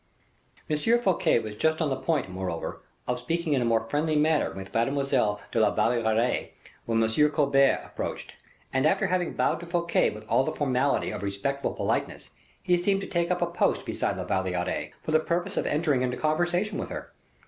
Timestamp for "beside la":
13.85-14.23